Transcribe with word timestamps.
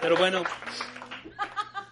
Pero 0.00 0.16
bueno, 0.16 0.42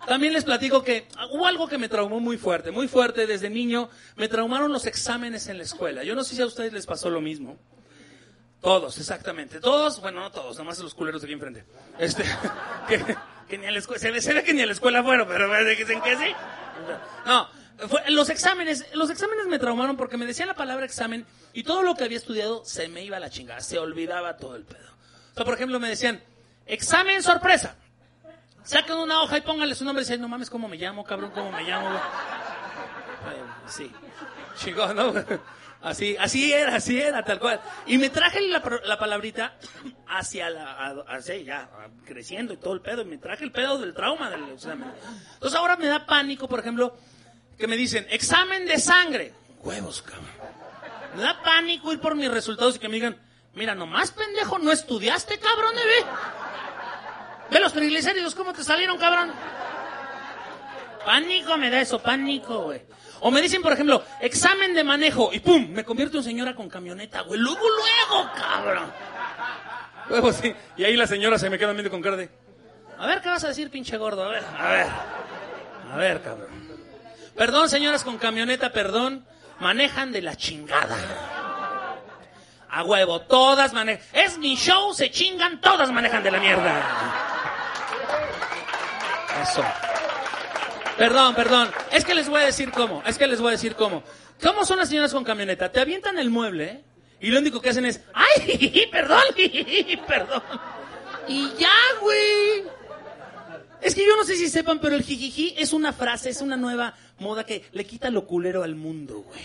también 0.07 0.33
les 0.33 0.45
platico 0.45 0.83
que 0.83 1.07
hubo 1.31 1.47
algo 1.47 1.69
que 1.69 1.77
me 1.77 1.89
traumó 1.89 2.19
muy 2.19 2.39
fuerte, 2.39 2.71
muy 2.71 2.89
fuerte 2.89 3.27
desde 3.27 3.51
niño. 3.51 3.91
Me 4.17 4.29
traumaron 4.29 4.73
los 4.73 4.87
exámenes 4.87 5.49
en 5.49 5.59
la 5.59 5.65
escuela. 5.65 6.03
Yo 6.03 6.15
no 6.15 6.25
sé 6.25 6.35
si 6.35 6.43
a 6.43 6.47
ustedes 6.47 6.73
les 6.73 6.87
pasó 6.87 7.11
lo 7.11 7.21
mismo. 7.21 7.59
Todos, 8.61 8.99
exactamente. 8.99 9.61
Todos, 9.61 10.01
bueno, 10.01 10.21
no 10.21 10.33
todos, 10.33 10.57
nomás 10.59 10.79
los 10.81 10.95
culeros 10.95 11.21
de 11.21 11.27
aquí 11.27 11.35
enfrente. 11.35 11.65
Este, 11.99 12.25
que, 13.49 13.59
ni 13.59 13.67
a 13.67 13.71
la 13.71 13.79
escuela, 13.79 14.01
se 14.01 14.33
ve, 14.33 14.43
que 14.43 14.55
ni 14.55 14.63
a 14.63 14.67
la 14.67 14.73
escuela 14.73 15.03
fueron, 15.03 15.29
pero 15.29 15.49
dicen 15.65 16.01
que 16.01 16.17
sí. 16.17 16.35
No, 17.27 17.49
los 18.09 18.31
exámenes, 18.31 18.87
los 18.95 19.11
exámenes 19.11 19.47
me 19.47 19.59
traumaron 19.59 19.97
porque 19.97 20.17
me 20.17 20.27
decían 20.27 20.49
la 20.49 20.55
palabra 20.55 20.87
examen 20.87 21.27
y 21.53 21.63
todo 21.63 21.83
lo 21.83 21.95
que 21.95 22.05
había 22.05 22.17
estudiado 22.17 22.65
se 22.65 22.89
me 22.89 23.05
iba 23.05 23.19
a 23.19 23.21
la 23.21 23.31
chingada, 23.31 23.61
se 23.61 23.79
olvidaba 23.79 24.37
todo 24.39 24.57
el 24.57 24.65
pedo. 24.65 24.89
O 25.33 25.35
sea, 25.35 25.45
por 25.45 25.55
ejemplo, 25.55 25.79
me 25.79 25.89
decían, 25.89 26.21
examen 26.67 27.23
sorpresa. 27.23 27.77
Saquen 28.69 28.99
una 28.99 29.23
hoja 29.23 29.39
y 29.39 29.41
pónganle 29.41 29.75
su 29.75 29.83
nombre 29.83 30.03
y 30.03 30.05
dicen, 30.05 30.21
no 30.21 30.29
mames, 30.29 30.51
¿cómo 30.51 30.69
me 30.69 30.77
llamo, 30.77 31.03
cabrón? 31.03 31.31
¿Cómo 31.31 31.51
me 31.51 31.63
llamo? 31.63 31.89
sí. 33.67 33.91
Chingón, 34.59 34.95
¿no? 34.95 35.15
Así, 35.81 36.19
así 36.19 36.53
era, 36.53 36.75
así 36.75 37.01
era, 37.01 37.25
tal 37.25 37.39
cual. 37.39 37.63
Y 37.87 37.97
me 37.97 38.11
traje 38.11 38.43
la, 38.43 38.63
la 38.85 38.99
palabrita 38.99 39.55
hacia 40.07 40.51
la, 40.51 41.03
hacia 41.09 41.39
ya, 41.39 41.71
creciendo 42.05 42.53
y 42.53 42.59
todo 42.59 42.75
el 42.75 42.83
pedo. 42.83 43.01
Y 43.01 43.05
me 43.07 43.17
traje 43.17 43.45
el 43.45 43.53
pedo 43.53 43.79
del 43.79 43.95
trauma 43.95 44.29
del 44.29 44.47
examen. 44.51 44.93
Entonces 45.33 45.59
ahora 45.59 45.77
me 45.79 45.87
da 45.87 46.05
pánico, 46.05 46.47
por 46.47 46.61
ejemplo, 46.61 46.95
que 47.57 47.67
me 47.67 47.77
dicen, 47.77 48.07
examen 48.11 48.67
de 48.67 48.79
sangre. 48.79 49.33
Huevos, 49.63 50.03
cabrón. 50.03 50.27
Me 51.17 51.23
da 51.23 51.41
pánico 51.43 51.91
ir 51.91 52.01
por 52.01 52.15
mis 52.17 52.31
resultados 52.31 52.77
y 52.77 52.81
que 52.81 52.89
me 52.89 52.97
digan, 52.97 53.19
mira, 53.55 53.75
nomás 53.75 54.11
pendejo, 54.11 54.59
no 54.59 54.73
estudiaste, 54.73 55.39
cabrón, 55.39 55.73
¿eh, 55.79 56.05
Ve 57.51 57.61
los 57.61 57.73
triglicéridos, 57.73 58.35
¿cómo 58.35 58.53
te 58.53 58.63
salieron, 58.63 58.99
cabrón? 58.99 59.33
Pánico 61.05 61.57
me 61.57 61.71
da 61.71 61.81
eso, 61.81 61.99
pánico, 62.01 62.65
güey. 62.65 62.83
O 63.21 63.31
me 63.31 63.41
dicen, 63.41 63.63
por 63.63 63.73
ejemplo, 63.73 64.05
examen 64.21 64.75
de 64.75 64.85
manejo 64.85 65.31
y 65.33 65.41
¡pum! 65.41 65.69
Me 65.71 65.85
convierto 65.85 66.19
en 66.19 66.25
señora 66.25 66.55
con 66.55 66.69
camioneta, 66.69 67.23
güey. 67.23 67.41
Luego, 67.41 67.61
luego, 67.61 68.31
cabrón. 68.35 68.93
Luego 70.09 70.33
sí. 70.33 70.55
Y 70.77 70.85
ahí 70.85 70.97
la 70.97 71.07
señora 71.07 71.39
se 71.39 71.51
me 71.51 71.59
queda 71.59 71.73
viendo 71.73 71.91
con 71.91 72.03
cara 72.03 72.17
de... 72.17 72.29
A 72.99 73.07
ver, 73.07 73.21
¿qué 73.21 73.29
vas 73.29 73.45
a 73.45 73.49
decir, 73.49 73.71
pinche 73.71 73.97
gordo? 73.97 74.25
A 74.25 74.29
ver, 74.29 74.45
a 74.45 74.71
ver. 74.71 74.87
A 75.93 75.97
ver, 75.97 76.23
cabrón. 76.23 76.69
Perdón, 77.37 77.69
señoras 77.69 78.05
con 78.05 78.19
camioneta, 78.19 78.71
perdón. 78.71 79.25
Manejan 79.61 80.13
de 80.13 80.23
la 80.23 80.37
chingada. 80.37 80.97
A 82.71 82.85
huevo, 82.85 83.23
todas 83.23 83.73
manejan. 83.73 84.05
Es 84.13 84.39
mi 84.39 84.57
show, 84.57 84.93
se 84.93 85.11
chingan, 85.11 85.61
todas 85.61 85.91
manejan 85.91 86.23
de 86.23 86.31
la 86.31 86.39
mierda. 86.39 87.28
Eso. 89.43 89.65
Perdón, 90.97 91.35
perdón. 91.35 91.71
Es 91.93 92.05
que 92.05 92.15
les 92.15 92.29
voy 92.29 92.43
a 92.43 92.47
decir 92.47 92.71
cómo. 92.73 93.03
Es 93.07 93.19
que 93.19 93.27
les 93.27 93.41
voy 93.41 93.49
a 93.49 93.53
decir 93.53 93.75
cómo. 93.75 94.03
¿Cómo 94.43 94.65
son 94.65 94.79
las 94.79 94.89
señoras 94.89 95.13
con 95.13 95.25
camioneta? 95.25 95.71
Te 95.71 95.81
avientan 95.81 96.19
el 96.19 96.31
mueble 96.31 96.85
y 97.21 97.31
lo 97.31 97.39
único 97.39 97.61
que 97.61 97.71
hacen 97.71 97.85
es, 97.85 98.01
¡ay! 98.15 98.89
Perdón, 98.93 99.23
perdón. 100.07 100.43
Y 101.27 101.51
ya, 101.59 101.75
güey. 102.01 102.65
Es 103.81 103.95
que 103.95 104.05
yo 104.05 104.17
no 104.17 104.25
sé 104.25 104.35
si 104.35 104.49
sepan, 104.49 104.81
pero 104.81 104.97
el 104.97 105.03
jijiji 105.03 105.55
es 105.57 105.73
una 105.73 105.93
frase, 105.93 106.31
es 106.31 106.41
una 106.41 106.57
nueva 106.57 106.95
moda 107.19 107.45
que 107.45 107.65
le 107.73 107.85
quita 107.85 108.11
lo 108.11 108.27
culero 108.27 108.65
al 108.65 108.75
mundo, 108.75 109.23
güey. 109.23 109.41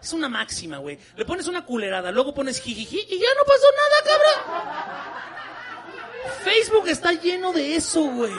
Es 0.00 0.12
una 0.12 0.28
máxima, 0.28 0.78
güey. 0.78 0.98
Le 1.16 1.24
pones 1.24 1.46
una 1.48 1.64
culerada, 1.64 2.12
luego 2.12 2.34
pones 2.34 2.60
jijiji 2.60 3.06
y 3.08 3.18
ya 3.18 3.28
no 3.36 3.44
pasó 3.44 3.66
nada, 3.76 3.96
cabrón. 4.04 5.32
Facebook 6.44 6.88
está 6.88 7.12
lleno 7.12 7.52
de 7.52 7.76
eso, 7.76 8.02
güey. 8.02 8.32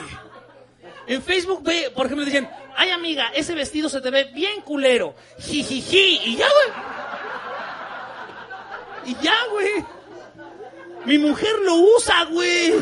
En 1.06 1.22
Facebook 1.22 1.62
ve, 1.62 1.92
por 1.94 2.06
ejemplo, 2.06 2.24
dicen, 2.24 2.48
ay 2.76 2.90
amiga, 2.90 3.28
ese 3.34 3.54
vestido 3.54 3.88
se 3.88 4.00
te 4.00 4.10
ve 4.10 4.24
bien 4.24 4.62
culero. 4.62 5.14
Jijiji. 5.38 6.20
Y 6.24 6.36
ya, 6.36 6.46
güey. 6.48 6.72
Y 9.06 9.16
ya, 9.22 9.34
güey. 9.50 9.84
Mi 11.04 11.18
mujer 11.18 11.52
lo 11.62 11.74
usa, 11.74 12.24
güey. 12.24 12.74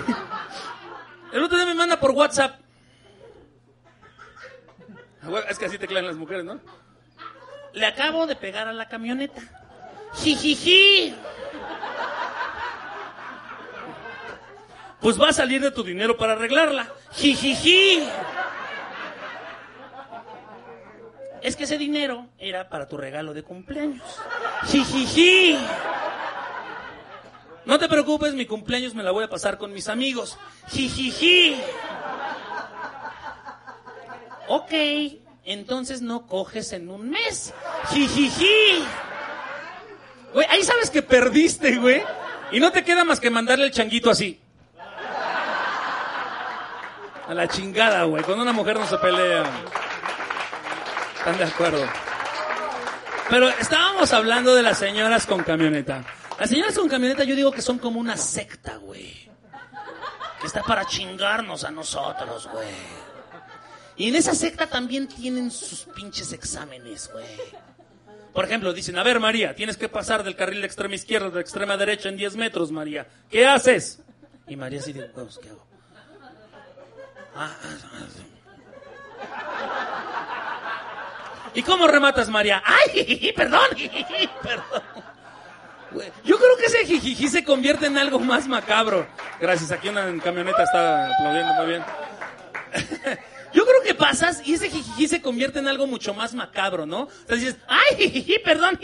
El 1.33 1.43
otro 1.43 1.57
día 1.57 1.67
me 1.67 1.75
manda 1.75 1.99
por 1.99 2.13
WhatsApp. 2.13 2.61
Es 5.49 5.59
que 5.59 5.67
así 5.67 5.79
te 5.79 5.87
clavan 5.87 6.07
las 6.07 6.17
mujeres, 6.17 6.45
¿no? 6.45 6.61
Le 7.73 7.87
acabo 7.87 8.27
de 8.27 8.37
pegar 8.37 8.69
a 8.69 8.73
la 8.73 8.89
camioneta. 8.89 9.41
Jijiji. 10.15 11.15
Pues 15.03 15.21
va 15.21 15.29
a 15.31 15.33
salir 15.33 15.61
de 15.61 15.73
tu 15.73 15.83
dinero 15.83 16.17
para 16.17 16.35
arreglarla. 16.35 16.89
Jijiji. 17.13 18.05
Es 21.43 21.57
que 21.57 21.65
ese 21.65 21.77
dinero 21.77 22.29
era 22.39 22.69
para 22.69 22.87
tu 22.87 22.97
regalo 22.97 23.35
de 23.35 23.43
cumpleaños. 23.43 24.03
Jijiji. 24.69 25.59
No 27.65 27.79
te 27.79 27.89
preocupes, 27.89 28.35
mi 28.35 28.47
cumpleaños 28.47 28.95
me 28.95 29.03
la 29.03 29.11
voy 29.11 29.25
a 29.25 29.29
pasar 29.29 29.59
con 29.59 29.73
mis 29.73 29.89
amigos. 29.89 30.39
Jijiji. 30.69 31.57
Ok, 34.49 34.73
entonces 35.45 36.01
no 36.01 36.29
coges 36.29 36.73
en 36.73 36.89
un 36.89 37.11
mes. 37.11 37.53
Jijiji. 37.91 38.85
Güey, 40.33 40.47
ahí 40.49 40.63
sabes 40.63 40.91
que 40.91 41.03
perdiste, 41.03 41.77
güey. 41.77 42.03
Y 42.53 42.61
no 42.61 42.71
te 42.71 42.85
queda 42.85 43.03
más 43.03 43.19
que 43.19 43.31
mandarle 43.31 43.65
el 43.65 43.73
changuito 43.73 44.09
así. 44.11 44.42
A 47.33 47.35
la 47.35 47.49
chingada, 47.49 48.05
güey. 48.05 48.23
Con 48.25 48.39
una 48.39 48.53
mujer 48.53 48.79
no 48.79 48.87
se 48.87 48.99
pelea. 48.99 49.43
¿Están 51.17 51.39
de 51.39 51.45
acuerdo? 51.45 51.83
Pero 53.31 53.49
estábamos 53.49 54.13
hablando 54.13 54.55
de 54.55 54.63
las 54.63 54.77
señoras 54.77 55.25
con 55.25 55.43
camioneta. 55.43 56.05
Las 56.39 56.51
señoras 56.51 56.77
con 56.77 56.91
camioneta 56.91 57.25
yo 57.25 57.35
digo 57.35 57.51
que 57.51 57.63
son 57.63 57.79
como 57.79 57.99
una 57.99 58.19
secta, 58.19 58.77
güey. 58.77 59.31
Que 60.43 60.47
está 60.47 60.63
para 60.63 60.85
chingarnos 60.85 61.65
a 61.65 61.71
nosotros, 61.71 62.51
güey. 62.53 62.69
Y 63.97 64.11
en 64.11 64.17
esa 64.17 64.35
secta 64.35 64.67
también 64.67 65.09
tienen 65.09 65.51
sus 65.51 65.85
pinches 65.85 66.35
exámenes, 66.35 67.09
güey. 67.15 67.25
Por 68.35 68.45
ejemplo, 68.45 68.75
dicen, 68.75 68.99
a 68.99 69.03
ver 69.03 69.21
María, 69.21 69.55
tienes 69.55 69.79
que 69.79 69.89
pasar 69.89 70.23
del 70.23 70.37
carril 70.37 70.61
de 70.61 70.67
extrema 70.67 70.97
izquierda 70.97 71.29
a 71.29 71.31
de 71.31 71.41
extrema 71.41 71.79
derecha 71.79 72.11
en 72.11 72.19
10 72.19 72.37
metros, 72.37 72.71
María. 72.71 73.07
¿Qué 73.31 73.47
haces? 73.47 74.01
Y 74.47 74.55
María 74.55 74.81
así 74.81 74.93
de, 74.93 75.11
¿qué 75.41 75.49
hago? 75.49 75.72
¿Y 81.55 81.63
cómo 81.63 81.87
rematas, 81.87 82.29
María? 82.29 82.63
¡Ay! 82.65 83.33
Perdón, 83.37 83.69
perdón. 84.43 84.83
Yo 86.25 86.39
creo 86.39 86.57
que 86.57 86.65
ese 86.67 86.87
jijiji 86.87 87.29
se 87.29 87.45
convierte 87.45 87.87
en 87.87 87.99
algo 87.99 88.19
más 88.19 88.49
macabro. 88.49 89.07
Gracias, 89.39 89.71
aquí 89.71 89.91
una 89.91 90.07
camioneta 90.23 90.63
está 90.63 91.07
aplaudiendo 91.15 91.53
muy 91.55 91.67
bien. 91.67 91.85
Yo 93.53 93.67
creo 93.67 93.83
que 93.83 93.95
pasas 93.95 94.41
y 94.47 94.55
ese 94.55 94.71
jijiji 94.71 95.09
se 95.09 95.21
convierte 95.21 95.59
en 95.59 95.69
algo 95.69 95.87
mucho 95.87 96.15
más 96.15 96.33
macabro, 96.33 96.87
¿no? 96.87 97.03
O 97.03 97.11
sea, 97.27 97.37
dices, 97.37 97.59
¡ay, 97.69 98.41
perdón! 98.43 98.81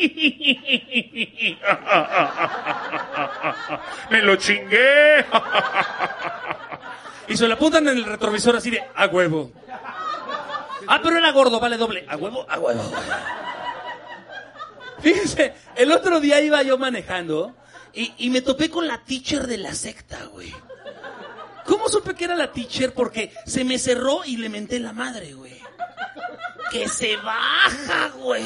¡Me 4.11 4.21
lo 4.21 4.37
chingué! 4.37 5.25
Y 7.29 7.37
se 7.37 7.47
lo 7.47 7.55
apuntan 7.55 7.87
en 7.89 7.99
el 7.99 8.05
retrovisor 8.05 8.57
así 8.57 8.71
de 8.71 8.83
a 8.95 9.07
huevo. 9.07 9.53
Ah, 10.87 11.01
pero 11.03 11.19
era 11.19 11.31
gordo, 11.33 11.61
vale 11.61 11.77
doble. 11.77 12.07
A 12.09 12.17
huevo, 12.17 12.47
a 12.49 12.59
huevo. 12.59 12.83
Fíjense, 15.01 15.55
el 15.77 15.93
otro 15.93 16.21
día 16.21 16.41
iba 16.41 16.63
yo 16.63 16.79
manejando 16.79 17.55
y, 17.93 18.15
y 18.19 18.31
me 18.31 18.41
topé 18.41 18.71
con 18.71 18.87
la 18.87 18.99
teacher 18.99 19.47
de 19.47 19.59
la 19.59 19.75
secta, 19.75 20.25
güey. 20.33 20.53
¿Cómo 21.67 21.89
supe 21.89 22.15
que 22.15 22.25
era 22.25 22.35
la 22.35 22.51
teacher? 22.51 22.95
Porque 22.95 23.33
se 23.47 23.63
me 23.65 23.79
cerró 23.79 24.25
y 24.25 24.39
le 24.39 24.49
menté 24.49 24.81
la 24.81 24.95
madre, 24.95 25.35
güey. 25.35 25.61
Que 26.71 26.89
se 26.89 27.17
baja, 27.17 28.09
güey. 28.17 28.43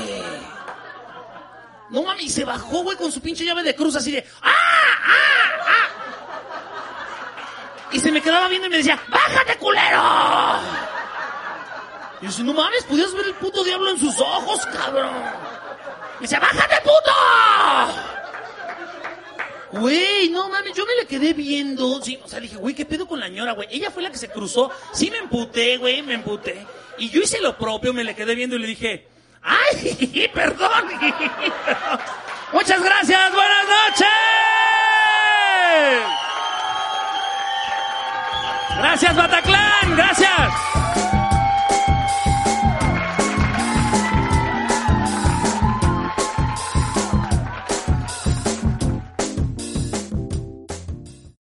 No 1.90 2.02
mami, 2.02 2.28
se 2.28 2.44
bajó, 2.44 2.82
güey, 2.82 2.96
con 2.96 3.12
su 3.12 3.20
pinche 3.20 3.44
llave 3.44 3.62
de 3.62 3.76
cruz 3.76 3.94
así 3.94 4.10
de 4.10 4.26
¡Ah! 4.40 4.50
¡Ah! 4.50 5.28
¡Ah! 5.66 5.88
Y 7.91 7.91
se 8.02 8.10
me 8.10 8.20
quedaba 8.20 8.48
viendo 8.48 8.66
y 8.66 8.70
me 8.70 8.78
decía, 8.78 9.00
¡bájate, 9.08 9.56
culero! 9.58 10.02
Y 12.20 12.24
yo 12.24 12.30
decía, 12.30 12.44
no 12.44 12.52
mames, 12.52 12.84
podías 12.84 13.14
ver 13.14 13.26
el 13.26 13.34
puto 13.34 13.62
diablo 13.62 13.90
en 13.90 13.98
sus 13.98 14.18
ojos, 14.20 14.66
cabrón. 14.66 15.14
Me 16.16 16.22
decía, 16.22 16.40
¡bájate, 16.40 16.76
puto! 16.82 17.12
Güey, 19.80 20.28
no 20.30 20.48
mames, 20.48 20.74
yo 20.74 20.84
me 20.84 20.96
le 20.96 21.06
quedé 21.06 21.32
viendo. 21.32 22.02
Sí, 22.02 22.18
o 22.22 22.28
sea, 22.28 22.40
dije, 22.40 22.56
güey, 22.56 22.74
¿qué 22.74 22.84
pedo 22.84 23.06
con 23.06 23.20
la 23.20 23.28
ñora, 23.28 23.52
güey? 23.52 23.68
Ella 23.70 23.90
fue 23.90 24.02
la 24.02 24.10
que 24.10 24.18
se 24.18 24.28
cruzó. 24.28 24.70
Sí 24.92 25.10
me 25.10 25.18
emputé, 25.18 25.76
güey, 25.78 26.02
me 26.02 26.14
emputé. 26.14 26.66
Y 26.98 27.08
yo 27.08 27.20
hice 27.22 27.40
lo 27.40 27.56
propio, 27.56 27.92
me 27.92 28.04
le 28.04 28.14
quedé 28.14 28.34
viendo 28.34 28.56
y 28.56 28.58
le 28.58 28.66
dije, 28.66 29.06
¡ay, 29.42 30.30
perdón! 30.34 30.90
Muchas 32.52 32.82
gracias, 32.82 33.32
buenas 33.32 33.64
noches. 33.64 34.08
Gràcies, 38.82 39.14
Bataclan! 39.14 39.94
Gràcies! 39.94 41.11